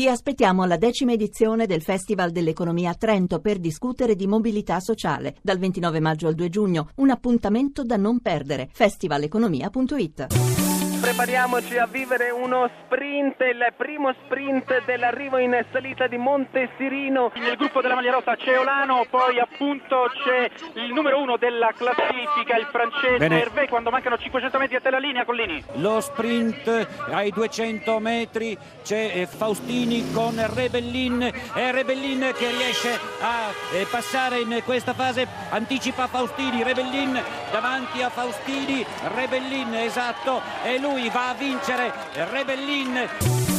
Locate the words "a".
2.90-2.94, 11.78-11.86, 24.76-24.80, 33.20-33.50, 38.02-38.10, 41.30-41.34